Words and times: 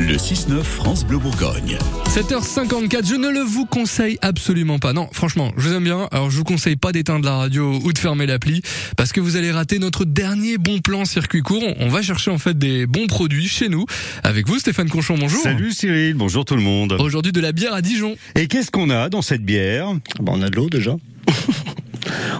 Le 0.00 0.14
6-9 0.14 0.62
France 0.62 1.04
Bleu 1.04 1.18
Bourgogne. 1.18 1.76
7h54, 2.06 3.04
je 3.04 3.16
ne 3.16 3.28
le 3.28 3.40
vous 3.40 3.66
conseille 3.66 4.16
absolument 4.22 4.78
pas. 4.78 4.92
Non, 4.92 5.08
franchement, 5.10 5.52
je 5.56 5.68
vous 5.68 5.74
aime 5.74 5.82
bien. 5.82 6.06
Alors, 6.12 6.30
je 6.30 6.36
vous 6.36 6.44
conseille 6.44 6.76
pas 6.76 6.92
d'éteindre 6.92 7.24
la 7.24 7.36
radio 7.36 7.80
ou 7.82 7.92
de 7.92 7.98
fermer 7.98 8.26
l'appli 8.26 8.62
parce 8.96 9.10
que 9.10 9.20
vous 9.20 9.34
allez 9.34 9.50
rater 9.50 9.80
notre 9.80 10.04
dernier 10.04 10.56
bon 10.56 10.78
plan 10.78 11.04
circuit 11.04 11.42
court. 11.42 11.64
On 11.80 11.88
va 11.88 12.00
chercher 12.02 12.30
en 12.30 12.38
fait 12.38 12.56
des 12.56 12.86
bons 12.86 13.08
produits 13.08 13.48
chez 13.48 13.68
nous. 13.68 13.86
Avec 14.22 14.46
vous, 14.46 14.60
Stéphane 14.60 14.88
Conchon, 14.88 15.16
bonjour. 15.18 15.42
Salut 15.42 15.72
Cyril, 15.72 16.14
bonjour 16.14 16.44
tout 16.44 16.54
le 16.54 16.62
monde. 16.62 16.96
Aujourd'hui, 17.00 17.32
de 17.32 17.40
la 17.40 17.50
bière 17.50 17.74
à 17.74 17.82
Dijon. 17.82 18.14
Et 18.36 18.46
qu'est-ce 18.46 18.70
qu'on 18.70 18.90
a 18.90 19.08
dans 19.08 19.22
cette 19.22 19.44
bière? 19.44 19.88
Bon, 20.20 20.34
on 20.36 20.42
a 20.42 20.48
de 20.48 20.54
l'eau 20.54 20.70
déjà. 20.70 20.96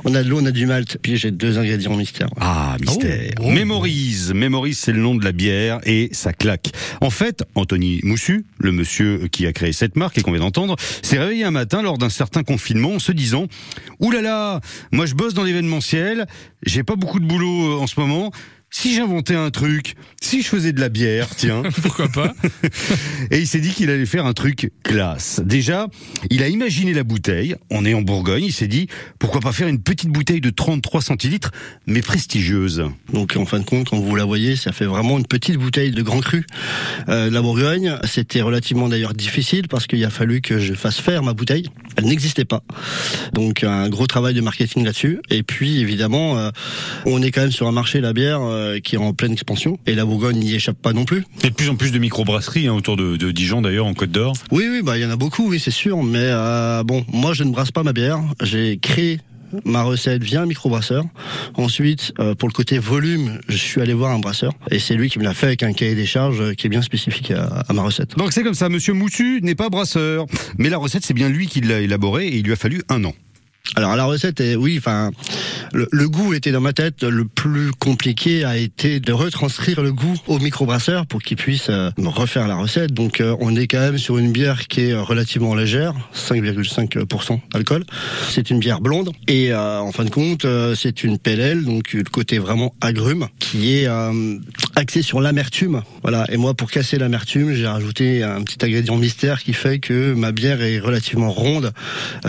on 0.05 0.15
a 0.15 0.23
de 0.23 0.29
l'eau, 0.29 0.39
on 0.41 0.47
a 0.47 0.51
du 0.51 0.67
malt, 0.67 0.99
puis 1.03 1.17
j'ai 1.17 1.31
deux 1.31 1.59
ingrédients 1.59 1.97
mystères. 1.97 2.29
Ah, 2.41 2.77
mystère. 2.81 3.33
Oh, 3.41 3.45
oh. 3.47 3.51
Mémorise. 3.51 4.33
Mémorise, 4.33 4.79
c'est 4.79 4.93
le 4.93 5.01
nom 5.01 5.15
de 5.15 5.25
la 5.25 5.33
bière 5.33 5.81
et 5.85 6.09
ça 6.13 6.33
claque. 6.33 6.71
En 7.01 7.11
fait, 7.11 7.45
Anthony 7.55 8.01
Moussu, 8.03 8.45
le 8.59 8.73
monsieur 8.73 9.29
qui 9.29 9.47
a 9.47 9.53
créé 9.53 9.73
cette 9.73 9.97
marque 9.97 10.19
et 10.19 10.23
qu'on 10.23 10.33
vient 10.33 10.41
d'entendre, 10.41 10.77
s'est 11.03 11.19
réveillé 11.19 11.45
un 11.45 11.51
matin 11.51 11.83
lors 11.83 11.99
d'un 11.99 12.11
certain 12.11 12.43
confinement 12.43 12.95
en 12.95 12.99
se 12.99 13.13
disant 13.13 13.47
Ouh 14.01 14.11
là 14.11 14.23
là, 14.23 14.61
moi 14.93 15.07
je 15.07 15.15
bosse 15.15 15.35
dans 15.35 15.45
l'événementiel, 15.45 16.27
j'ai 16.65 16.83
pas 16.83 16.97
beaucoup 16.97 17.21
de 17.21 17.27
boulot 17.27 17.73
euh, 17.73 17.81
en 17.81 17.87
ce 17.87 17.99
moment. 18.01 18.31
Si 18.71 18.95
j'inventais 18.95 19.35
un 19.35 19.51
truc, 19.51 19.95
si 20.21 20.43
je 20.43 20.49
faisais 20.49 20.73
de 20.73 20.81
la 20.81 20.91
bière, 20.91 21.29
tiens. 21.35 21.63
Pourquoi 21.83 22.09
pas 22.09 22.35
Et 23.31 23.39
il 23.39 23.47
s'est 23.47 23.61
dit 23.61 23.71
qu'il 23.71 23.89
allait 23.89 24.05
faire 24.05 24.27
un 24.27 24.35
truc 24.35 24.71
classe. 24.83 25.41
Déjà, 25.43 25.87
il 26.29 26.43
a 26.43 26.49
imaginé 26.49 26.93
la 26.93 27.03
bouteille. 27.03 27.57
On 27.71 27.87
est 27.87 27.95
en 27.95 28.03
Bourgogne. 28.03 28.45
Il 28.45 28.53
s'est 28.53 28.69
dit, 28.69 28.87
pourquoi 29.19 29.41
pas 29.41 29.53
faire 29.53 29.69
une 29.69 29.81
petite 29.81 30.11
bouteille 30.11 30.43
de 30.43 30.51
33 30.51 31.01
centilitres, 31.01 31.51
mais 31.87 32.03
prestigieuse. 32.03 32.85
Donc 33.13 33.37
en 33.37 33.47
fin 33.47 33.59
de 33.59 33.65
compte, 33.65 33.89
quand 33.89 33.99
vous 33.99 34.17
la 34.17 34.27
voyez, 34.27 34.55
ça 34.55 34.73
fait 34.73 34.85
vraiment 34.85 35.19
une 35.19 35.27
petite 35.27 35.57
bouteille 35.57 35.91
de 35.91 36.03
grand 36.03 36.21
cru. 36.21 36.45
Euh, 37.09 37.31
la 37.31 37.41
Bourgogne, 37.41 37.97
c'était 38.05 38.43
relativement 38.43 38.89
d'ailleurs 38.89 39.15
difficile 39.15 39.69
parce 39.69 39.87
qu'il 39.87 40.05
a 40.05 40.11
fallu 40.11 40.43
que 40.43 40.59
je 40.59 40.75
fasse 40.75 41.01
faire 41.01 41.23
ma 41.23 41.33
bouteille. 41.33 41.71
Elle 41.97 42.05
n'existait 42.05 42.45
pas. 42.45 42.63
Donc 43.33 43.65
un 43.65 43.89
gros 43.89 44.07
travail 44.07 44.35
de 44.35 44.43
marketing 44.43 44.85
là-dessus. 44.85 45.21
Et 45.31 45.43
puis 45.43 45.81
évidemment, 45.81 46.39
euh, 46.39 46.51
on 47.07 47.23
est 47.23 47.31
quand 47.31 47.41
même 47.41 47.51
sur 47.51 47.67
un 47.67 47.73
marché 47.73 48.01
la 48.01 48.13
bière 48.13 48.43
euh, 48.43 48.58
qui 48.83 48.95
est 48.97 48.99
en 48.99 49.13
pleine 49.13 49.33
expansion. 49.33 49.79
Et 49.87 49.95
la 49.95 50.05
Bourgogne 50.05 50.39
n'y 50.39 50.55
échappe 50.55 50.81
pas 50.81 50.93
non 50.93 51.05
plus. 51.05 51.25
Il 51.39 51.45
y 51.45 51.47
a 51.47 51.51
de 51.51 51.55
plus 51.55 51.69
en 51.69 51.77
plus 51.77 51.93
de 51.93 51.99
microbrasseries 51.99 52.69
hein, 52.69 52.75
autour 52.75 52.97
de, 52.97 53.17
de 53.17 53.31
Dijon 53.31 53.63
d'ailleurs 53.63 53.87
en 53.87 53.95
Côte 53.95 54.11
d'Or. 54.11 54.35
Oui, 54.51 54.67
oui, 54.71 54.83
bah 54.83 54.99
il 54.99 55.03
y 55.03 55.07
en 55.07 55.11
a 55.11 55.17
beaucoup, 55.17 55.49
oui, 55.49 55.61
c'est 55.61 55.71
sûr. 55.71 56.03
Mais 56.03 56.19
euh, 56.23 56.83
bon, 56.85 57.05
moi 57.13 57.33
je 57.35 57.45
ne 57.45 57.51
brasse 57.51 57.71
pas 57.71 57.83
ma 57.83 57.93
bière. 57.93 58.21
J'ai 58.43 58.79
créé 58.79 59.21
ma 59.65 59.83
recette 59.83 60.23
via 60.23 60.43
un 60.43 60.47
microbrasseur. 60.47 61.05
Ensuite, 61.55 62.13
euh, 62.19 62.35
pour 62.35 62.49
le 62.49 62.53
côté 62.53 62.79
volume, 62.79 63.41
je 63.49 63.57
suis 63.57 63.81
allé 63.81 63.95
voir 63.95 64.13
un 64.13 64.19
brasseur 64.19 64.53
et 64.71 64.79
c'est 64.79 64.95
lui 64.95 65.09
qui 65.09 65.19
me 65.19 65.25
l'a 65.25 65.33
fait 65.33 65.47
avec 65.47 65.63
un 65.63 65.73
cahier 65.73 65.95
des 65.95 66.05
charges 66.05 66.41
euh, 66.41 66.53
qui 66.53 66.67
est 66.67 66.71
bien 66.71 66.83
spécifique 66.83 67.31
à, 67.31 67.65
à 67.67 67.73
ma 67.73 67.83
recette. 67.83 68.17
Donc 68.19 68.33
c'est 68.33 68.43
comme 68.43 68.55
ça, 68.55 68.69
monsieur 68.69 68.93
Moussu 68.93 69.41
n'est 69.43 69.55
pas 69.55 69.71
brasseur. 69.71 70.27
Mais 70.59 70.69
la 70.69 70.77
recette, 70.77 71.05
c'est 71.05 71.15
bien 71.15 71.31
lui 71.31 71.47
qui 71.47 71.63
l'a 71.63 71.81
élaborée 71.81 72.29
et 72.29 72.37
il 72.37 72.45
lui 72.45 72.53
a 72.53 72.57
fallu 72.57 72.83
un 72.91 73.05
an. 73.05 73.15
Alors 73.75 73.97
la 73.97 74.05
recette 74.05 74.41
est 74.41 74.55
oui, 74.55 74.77
enfin 74.79 75.11
le, 75.73 75.89
le, 75.91 76.09
goût 76.09 76.35
était 76.35 76.53
dans 76.53 76.61
ma 76.61 76.73
tête. 76.73 77.03
Le 77.03 77.25
plus 77.25 77.73
compliqué 77.73 78.45
a 78.45 78.57
été 78.57 79.01
de 79.01 79.13
retranscrire 79.13 79.83
le 79.83 79.93
goût 79.93 80.15
au 80.27 80.39
microbrasseur 80.39 81.07
pour 81.07 81.23
qu'il 81.23 81.37
puisse 81.37 81.69
euh, 81.71 81.91
refaire 81.99 82.49
la 82.49 82.57
recette. 82.57 82.93
Donc 82.93 83.21
euh, 83.21 83.37
on 83.41 83.57
est 83.57 83.67
quand 83.67 83.81
même 83.81 83.99
sur 83.99 84.19
une 84.19 84.33
bière 84.33 84.67
qui 84.69 84.83
est 84.83 84.95
relativement 84.95 85.55
légère, 85.55 85.95
5,5% 86.15 87.41
d'alcool. 87.53 87.85
C'est 88.31 88.51
une 88.51 88.59
bière 88.59 88.81
blonde 88.81 89.11
et 89.27 89.53
euh, 89.53 89.81
en 89.81 89.93
fin 89.93 90.05
de 90.05 90.11
compte 90.11 90.47
c'est 90.75 91.05
une 91.05 91.19
PLL, 91.19 91.65
donc 91.65 91.93
le 91.93 92.05
côté 92.05 92.39
vraiment 92.39 92.75
agrume 92.81 93.29
qui 93.39 93.77
est 93.77 93.89
axé 94.79 95.03
sur 95.03 95.21
l'amertume. 95.21 95.83
Voilà. 96.03 96.25
Et 96.31 96.37
moi 96.37 96.55
pour 96.55 96.71
casser 96.71 96.99
l'amertume, 96.99 97.53
j'ai 97.53 97.67
rajouté 97.67 98.23
un 98.23 98.43
petit 98.43 98.65
ingrédient 98.65 98.97
mystère 98.97 99.43
qui 99.43 99.53
fait 99.53 99.79
que 99.81 100.15
ma 100.15 100.33
bière 100.33 100.63
est 100.63 100.79
relativement 100.79 101.31
ronde, 101.31 101.73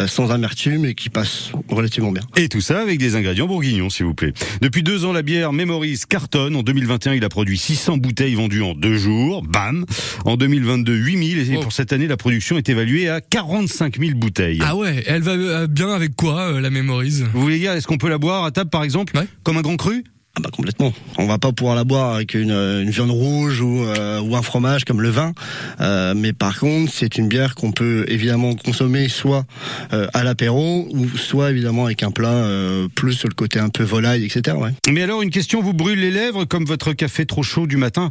sans 0.08 0.32
amertume 0.32 0.86
et 0.86 0.96
qui 0.96 1.10
passe 1.10 1.52
relativement 1.70 2.12
bien. 2.12 2.24
Et 2.36 2.50
tout 2.50 2.62
ça 2.62 2.82
avec 2.82 2.98
des 3.00 3.16
ingrédients 3.16 3.48
bourguignons, 3.48 3.90
s'il 3.90 4.06
vous 4.06 4.14
plaît. 4.16 4.34
Depuis 4.62 4.84
deux 4.84 5.06
ans, 5.06 5.14
la 5.14 5.22
bière 5.22 5.54
Mémorise 5.54 6.06
cartonne. 6.06 6.56
En 6.56 6.64
2021, 6.64 7.14
il 7.14 7.24
a 7.24 7.30
produit 7.30 7.58
600 7.58 7.98
bouteilles 7.98 8.36
vendues 8.36 8.64
en 8.64 8.74
deux 8.74 8.98
jours. 8.98 9.44
Bam 9.44 9.86
En 10.26 10.36
2022, 10.38 10.94
8000. 10.96 11.52
Et 11.54 11.58
Oh. 11.58 11.62
pour 11.62 11.74
cette 11.74 11.94
année, 11.94 12.08
la 12.08 12.18
production 12.18 12.58
est 12.58 12.70
évaluée 12.70 13.10
à 13.10 13.22
45 13.22 14.00
000 14.00 14.12
bouteilles. 14.16 14.60
Ah 14.64 14.76
ouais, 14.76 15.04
elle 15.08 15.22
va 15.22 15.32
euh, 15.34 15.68
bien 15.68 15.90
avec 15.90 16.16
quoi, 16.16 16.54
euh, 16.54 16.62
la 16.62 16.70
mémorise? 16.70 17.26
Vous 17.34 17.42
voulez 17.42 17.60
dire, 17.60 17.74
est-ce 17.74 17.86
qu'on 17.88 17.98
peut 17.98 18.10
la 18.10 18.18
boire 18.18 18.44
à 18.44 18.52
table, 18.52 18.70
par 18.70 18.84
exemple 18.84 19.16
Ouais. 19.18 19.26
Comme 19.44 19.58
un 19.58 19.62
grand 19.62 19.76
cru? 19.78 20.04
Ah 20.36 20.42
bah 20.42 20.50
complètement. 20.56 20.94
On 21.18 21.26
va 21.26 21.38
pas 21.38 21.52
pouvoir 21.52 21.76
la 21.76 21.84
boire 21.84 22.14
avec 22.14 22.34
une, 22.34 22.52
une 22.52 22.90
viande 22.90 23.10
rouge 23.10 23.62
ou, 23.62 23.84
euh, 23.84 24.22
ou 24.22 24.36
un 24.36 24.42
fromage 24.42 24.86
comme 24.86 25.02
le 25.02 25.10
vin. 25.10 25.34
Euh, 25.82 26.14
mais 26.16 26.34
par 26.34 26.60
contre, 26.60 26.92
c'est 26.94 27.18
une 27.18 27.28
bière 27.28 27.56
qu'on 27.56 27.72
peut 27.72 28.06
évidemment 28.08 28.54
consommer 28.56 29.10
soit 29.10 29.46
euh, 29.92 30.08
à 30.14 30.24
l'apéro 30.24 30.88
ou 30.92 31.10
soit 31.18 31.50
évidemment 31.50 31.86
avec 31.86 32.04
un 32.04 32.12
plat 32.12 32.30
euh, 32.30 32.88
plus 32.94 33.14
sur 33.14 33.28
le 33.28 33.34
côté 33.34 33.60
un 33.60 33.70
peu 33.70 33.84
volaille, 33.84 34.24
etc. 34.24 34.56
Ouais. 34.56 34.72
Mais 34.90 35.02
alors, 35.02 35.22
une 35.24 35.32
question 35.32 35.62
vous 35.62 35.74
brûle 35.74 36.00
les 36.00 36.12
lèvres 36.12 36.46
comme 36.46 36.66
votre 36.66 36.94
café 36.94 37.26
trop 37.26 37.44
chaud 37.44 37.66
du 37.68 37.78
matin 37.78 38.10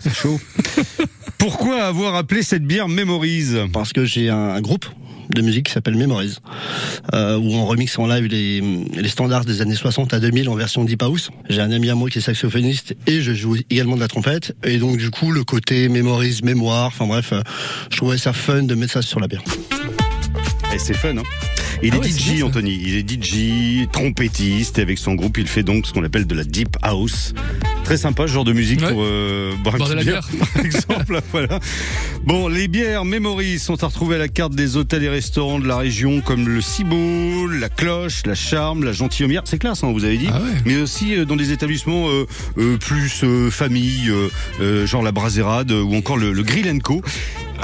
C'est 0.00 0.14
chaud. 0.14 0.40
Pourquoi 1.38 1.84
avoir 1.84 2.16
appelé 2.16 2.42
cette 2.42 2.64
bière 2.66 2.88
Mémorise? 2.88 3.60
Parce 3.72 3.92
que 3.92 4.04
j'ai 4.04 4.28
un, 4.28 4.36
un 4.36 4.60
groupe 4.60 4.86
de 5.34 5.42
musique 5.42 5.66
qui 5.66 5.72
s'appelle 5.72 5.96
Memories, 5.96 6.36
euh, 7.14 7.36
où 7.36 7.52
on 7.54 7.66
remixe 7.66 7.98
en 7.98 8.06
live 8.06 8.26
les, 8.26 8.60
les 8.60 9.08
standards 9.08 9.44
des 9.44 9.60
années 9.62 9.74
60 9.74 10.12
à 10.14 10.20
2000 10.20 10.48
en 10.48 10.54
version 10.54 10.84
deep 10.84 11.02
house. 11.02 11.30
J'ai 11.48 11.60
un 11.60 11.70
ami 11.72 11.90
à 11.90 11.94
moi 11.94 12.08
qui 12.10 12.18
est 12.18 12.22
saxophoniste 12.22 12.94
et 13.06 13.20
je 13.20 13.32
joue 13.32 13.56
également 13.70 13.96
de 13.96 14.00
la 14.00 14.08
trompette. 14.08 14.54
Et 14.64 14.78
donc 14.78 14.96
du 14.96 15.10
coup, 15.10 15.30
le 15.32 15.44
côté 15.44 15.88
Memories, 15.88 16.40
mémoire, 16.42 16.86
enfin 16.86 17.06
bref, 17.06 17.32
euh, 17.32 17.42
je 17.90 17.96
trouvais 17.96 18.18
ça 18.18 18.32
fun 18.32 18.62
de 18.62 18.74
mettre 18.74 18.92
ça 18.92 19.02
sur 19.02 19.20
la 19.20 19.28
bière. 19.28 19.42
Et 20.74 20.78
c'est 20.78 20.94
fun, 20.94 21.16
hein 21.16 21.22
il 21.82 21.92
Ah 21.94 21.96
est 21.96 22.00
ouais, 22.00 22.08
DJ. 22.10 22.42
Anthony. 22.42 22.78
Il 22.82 22.94
est 22.94 23.08
DJ, 23.10 23.88
trompettiste. 23.90 24.78
Et 24.78 24.82
avec 24.82 24.98
son 24.98 25.14
groupe, 25.14 25.38
il 25.38 25.46
fait 25.46 25.62
donc 25.62 25.86
ce 25.86 25.92
qu'on 25.92 26.04
appelle 26.04 26.26
de 26.26 26.34
la 26.34 26.44
deep 26.44 26.76
house. 26.82 27.32
Très 27.90 27.96
sympa, 27.96 28.28
ce 28.28 28.32
genre 28.32 28.44
de 28.44 28.52
musique 28.52 28.80
Ouais. 28.82 28.92
pour 28.92 29.02
euh, 29.02 29.52
boire, 29.64 29.74
une 29.74 29.78
Boire 29.78 29.90
de 29.90 29.94
petite 29.96 30.06
la 30.06 30.12
bière, 30.12 30.28
par 30.54 30.64
exemple. 30.64 31.20
voilà. 31.32 31.58
Bon, 32.24 32.46
les 32.46 32.68
bières 32.68 33.04
Memories 33.04 33.58
sont 33.58 33.82
à 33.82 33.88
retrouver 33.88 34.14
à 34.14 34.18
la 34.20 34.28
carte 34.28 34.54
des 34.54 34.76
hôtels 34.76 35.02
et 35.02 35.08
restaurants 35.08 35.58
de 35.58 35.66
la 35.66 35.76
région, 35.76 36.20
comme 36.20 36.48
le 36.48 36.60
Cibot, 36.60 37.48
la 37.48 37.68
Cloche, 37.68 38.22
la 38.26 38.36
Charme, 38.36 38.84
la 38.84 38.92
Gentilhommière. 38.92 39.42
C'est 39.44 39.58
classe, 39.58 39.82
hein, 39.82 39.90
vous 39.92 40.04
avez 40.04 40.18
dit. 40.18 40.28
Ah 40.32 40.40
ouais. 40.40 40.50
Mais 40.66 40.76
aussi 40.76 41.16
euh, 41.16 41.24
dans 41.24 41.34
des 41.34 41.50
établissements 41.50 42.08
euh, 42.10 42.26
euh, 42.58 42.76
plus 42.76 43.24
euh, 43.24 43.50
famille, 43.50 44.08
genre 44.84 45.02
la 45.02 45.10
Brasérade 45.10 45.72
ou 45.72 45.92
encore 45.96 46.16
le, 46.16 46.32
le 46.32 46.42
Grill 46.44 46.80
Co. 46.84 47.02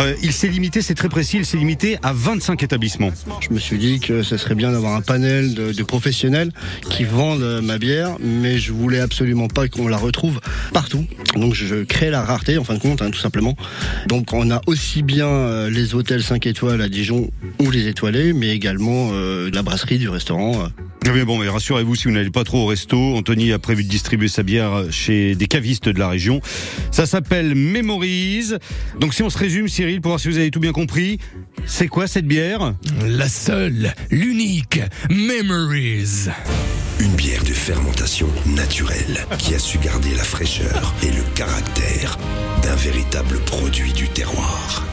Euh, 0.00 0.14
il 0.22 0.32
s'est 0.32 0.48
limité, 0.48 0.82
c'est 0.82 0.94
très 0.94 1.08
précis, 1.08 1.38
il 1.38 1.46
s'est 1.46 1.56
limité 1.56 1.98
à 2.02 2.12
25 2.12 2.62
établissements. 2.62 3.10
Je 3.40 3.52
me 3.52 3.58
suis 3.58 3.78
dit 3.78 4.00
que 4.00 4.22
ce 4.22 4.36
serait 4.36 4.54
bien 4.54 4.72
d'avoir 4.72 4.94
un 4.94 5.00
panel 5.00 5.54
de, 5.54 5.82
professionnels 5.82 6.52
qui 6.90 7.04
vendent 7.04 7.42
euh, 7.42 7.62
ma 7.62 7.78
bière, 7.78 8.16
mais 8.20 8.58
je 8.58 8.72
voulais 8.72 9.00
absolument 9.00 9.48
pas 9.48 9.68
qu'on 9.68 9.88
la 9.88 9.96
retrouve 9.96 10.40
partout. 10.72 11.06
Donc 11.34 11.54
je 11.54 11.84
crée 11.84 12.10
la 12.10 12.22
rareté, 12.22 12.58
en 12.58 12.64
fin 12.64 12.74
de 12.74 12.80
compte, 12.80 13.02
hein, 13.02 13.10
tout 13.10 13.18
simplement. 13.18 13.54
Donc 14.08 14.32
on 14.32 14.50
a 14.50 14.60
aussi 14.66 15.02
bien 15.02 15.28
euh, 15.28 15.70
les 15.70 15.94
hôtels 15.94 16.22
5 16.22 16.46
étoiles 16.46 16.82
à 16.82 16.88
Dijon 16.88 17.30
ou 17.60 17.70
les 17.70 17.88
étoilés, 17.88 18.32
mais 18.32 18.50
également 18.50 19.12
la 19.12 19.62
brasserie 19.62 19.98
du 19.98 20.08
restaurant. 20.08 20.68
Euh. 21.06 21.10
Ah 21.10 21.14
Mais 21.14 21.24
bon, 21.24 21.38
mais 21.38 21.48
rassurez-vous, 21.48 21.94
si 21.94 22.04
vous 22.04 22.10
n'allez 22.14 22.30
pas 22.30 22.44
trop 22.44 22.64
au 22.64 22.66
resto, 22.66 23.16
Anthony 23.16 23.52
a 23.52 23.58
prévu 23.58 23.84
de 23.84 23.88
distribuer 23.88 24.28
sa 24.28 24.42
bière 24.42 24.84
chez 24.90 25.34
des 25.34 25.46
cavistes 25.46 25.88
de 25.88 25.98
la 25.98 26.08
région. 26.08 26.40
Ça 26.90 27.06
s'appelle 27.06 27.54
Mémorise. 27.54 28.58
Donc 29.00 29.14
si 29.14 29.22
on 29.22 29.30
se 29.30 29.38
résume, 29.38 29.68
Cyril, 29.68 30.00
pour 30.00 30.10
voir 30.10 30.20
si 30.20 30.28
vous 30.28 30.38
avez 30.38 30.50
tout 30.50 30.60
bien 30.60 30.72
compris, 30.72 31.18
c'est 31.64 31.88
quoi 31.88 32.06
cette 32.06 32.26
bière? 32.26 32.74
La 33.06 33.28
seule, 33.28 33.94
l'unique 34.10 34.80
Memories. 35.10 36.28
Une 36.98 37.12
bière 37.14 37.42
de 37.44 37.52
fermentation 37.52 38.28
naturelle 38.46 39.26
qui 39.38 39.54
a 39.54 39.58
su 39.58 39.78
garder 39.78 40.14
la 40.16 40.24
fraîcheur 40.24 40.94
et 41.02 41.10
le 41.10 41.22
caractère 41.34 42.18
d'un 42.62 42.74
véritable 42.76 43.38
produit 43.40 43.92
du 43.92 44.08
terroir. 44.08 44.86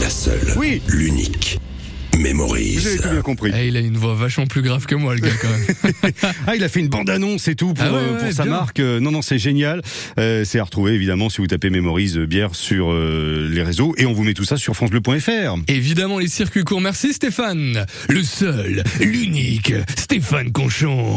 La 0.00 0.08
seule, 0.10 0.54
Oui. 0.56 0.80
l'unique. 0.86 1.58
Vous 2.18 2.24
avez 2.26 2.34
Mémorise. 2.34 3.00
tout 3.02 3.08
bien 3.10 3.22
compris. 3.22 3.52
Eh, 3.56 3.68
il 3.68 3.76
a 3.76 3.80
une 3.80 3.96
voix 3.96 4.14
vachement 4.14 4.46
plus 4.46 4.62
grave 4.62 4.86
que 4.86 4.94
moi, 4.96 5.14
le 5.14 5.20
gars, 5.20 5.30
quand 5.40 5.48
même. 5.48 6.12
Ah, 6.46 6.56
il 6.56 6.64
a 6.64 6.68
fait 6.68 6.80
une 6.80 6.88
bande-annonce 6.88 7.46
et 7.48 7.54
tout 7.54 7.74
pour, 7.74 7.84
Ah 7.86 7.92
ouais, 7.92 7.98
euh, 7.98 8.12
ouais, 8.14 8.24
pour 8.24 8.32
sa 8.32 8.42
bien. 8.44 8.52
marque. 8.52 8.80
Euh, 8.80 8.98
Non, 9.00 9.10
non, 9.12 9.22
c'est 9.22 9.38
génial. 9.38 9.82
Euh, 10.18 10.44
c'est 10.44 10.58
à 10.58 10.64
retrouver, 10.64 10.92
évidemment, 10.94 11.28
si 11.30 11.38
vous 11.40 11.46
tapez 11.46 11.70
Mémorise 11.70 12.18
bière 12.18 12.54
sur 12.54 12.90
euh, 12.92 13.48
les 13.52 13.62
réseaux. 13.62 13.94
Et 13.98 14.06
on 14.06 14.12
vous 14.12 14.24
met 14.24 14.34
tout 14.34 14.44
ça 14.44 14.56
sur 14.56 14.74
francebleu.fr. 14.74 15.56
Évidemment, 15.68 16.18
les 16.18 16.28
circuits 16.28 16.64
courts. 16.64 16.80
Merci, 16.80 17.12
Stéphane. 17.12 17.86
Le 18.08 18.22
seul, 18.22 18.82
l'unique, 19.00 19.72
Stéphane 19.96 20.50
Conchon. 20.52 21.14